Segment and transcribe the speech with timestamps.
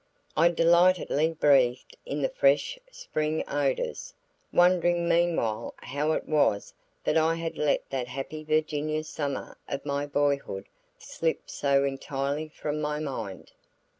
[0.35, 4.15] I delightedly breathed in the fresh spring odors,
[4.51, 10.07] wondering meanwhile how it was that I had let that happy Virginia summer of my
[10.07, 10.65] boyhood
[10.97, 13.51] slip so entirely from my mind.